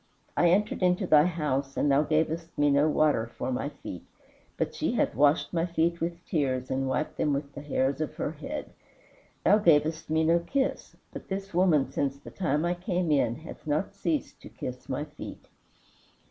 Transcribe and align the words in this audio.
I 0.35 0.49
entered 0.49 0.81
into 0.81 1.05
thy 1.05 1.25
house 1.27 1.77
and 1.77 1.91
thou 1.91 2.01
gavest 2.01 2.57
me 2.57 2.71
no 2.71 2.89
water 2.89 3.27
for 3.37 3.51
my 3.51 3.69
feet, 3.69 4.03
but 4.57 4.73
she 4.73 4.93
hath 4.93 5.13
washed 5.13 5.53
my 5.53 5.67
feet 5.67 6.01
with 6.01 6.25
tears 6.25 6.71
and 6.71 6.87
wiped 6.87 7.17
them 7.17 7.33
with 7.33 7.53
the 7.53 7.61
hairs 7.61 8.01
of 8.01 8.15
her 8.15 8.31
head. 8.31 8.71
Thou 9.45 9.59
gavest 9.59 10.09
me 10.09 10.23
no 10.23 10.39
kiss, 10.39 10.95
but 11.13 11.27
this 11.27 11.53
woman, 11.53 11.91
since 11.91 12.17
the 12.17 12.31
time 12.31 12.65
I 12.65 12.73
came 12.73 13.11
in, 13.11 13.35
hath 13.41 13.67
not 13.67 13.93
ceased 13.93 14.41
to 14.41 14.49
kiss 14.49 14.89
my 14.89 15.03
feet. 15.05 15.45